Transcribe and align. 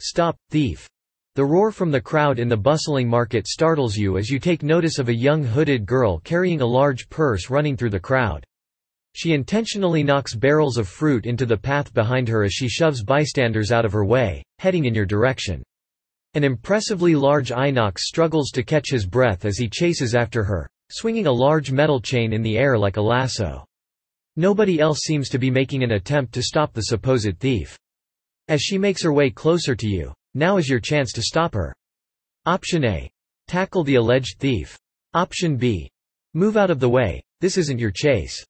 Stop, 0.00 0.36
thief! 0.50 0.88
The 1.36 1.44
roar 1.44 1.70
from 1.70 1.90
the 1.90 2.00
crowd 2.00 2.38
in 2.38 2.48
the 2.48 2.56
bustling 2.56 3.08
market 3.08 3.46
startles 3.46 3.96
you 3.96 4.18
as 4.18 4.30
you 4.30 4.38
take 4.38 4.62
notice 4.62 4.98
of 4.98 5.08
a 5.08 5.14
young 5.14 5.44
hooded 5.44 5.86
girl 5.86 6.18
carrying 6.20 6.60
a 6.60 6.66
large 6.66 7.08
purse 7.08 7.50
running 7.50 7.76
through 7.76 7.90
the 7.90 8.00
crowd. 8.00 8.44
She 9.12 9.32
intentionally 9.32 10.02
knocks 10.02 10.34
barrels 10.34 10.76
of 10.76 10.88
fruit 10.88 11.26
into 11.26 11.44
the 11.46 11.56
path 11.56 11.92
behind 11.92 12.28
her 12.28 12.44
as 12.44 12.52
she 12.52 12.68
shoves 12.68 13.04
bystanders 13.04 13.72
out 13.72 13.84
of 13.84 13.92
her 13.92 14.04
way, 14.04 14.42
heading 14.58 14.86
in 14.86 14.94
your 14.94 15.06
direction. 15.06 15.62
An 16.34 16.44
impressively 16.44 17.14
large 17.14 17.50
Inox 17.50 17.98
struggles 17.98 18.50
to 18.52 18.62
catch 18.62 18.90
his 18.90 19.04
breath 19.06 19.44
as 19.44 19.58
he 19.58 19.68
chases 19.68 20.14
after 20.14 20.44
her, 20.44 20.68
swinging 20.90 21.26
a 21.26 21.32
large 21.32 21.72
metal 21.72 22.00
chain 22.00 22.32
in 22.32 22.42
the 22.42 22.56
air 22.56 22.78
like 22.78 22.96
a 22.96 23.02
lasso. 23.02 23.64
Nobody 24.36 24.78
else 24.78 25.00
seems 25.00 25.28
to 25.30 25.38
be 25.38 25.50
making 25.50 25.82
an 25.82 25.92
attempt 25.92 26.32
to 26.34 26.42
stop 26.42 26.72
the 26.72 26.82
supposed 26.82 27.38
thief. 27.40 27.76
As 28.50 28.60
she 28.60 28.78
makes 28.78 29.00
her 29.04 29.12
way 29.12 29.30
closer 29.30 29.76
to 29.76 29.86
you, 29.86 30.12
now 30.34 30.56
is 30.56 30.68
your 30.68 30.80
chance 30.80 31.12
to 31.12 31.22
stop 31.22 31.54
her. 31.54 31.72
Option 32.46 32.84
A. 32.84 33.08
Tackle 33.46 33.84
the 33.84 33.94
alleged 33.94 34.40
thief. 34.40 34.76
Option 35.14 35.56
B. 35.56 35.88
Move 36.34 36.56
out 36.56 36.68
of 36.68 36.80
the 36.80 36.88
way, 36.88 37.22
this 37.40 37.56
isn't 37.56 37.78
your 37.78 37.92
chase. 37.92 38.44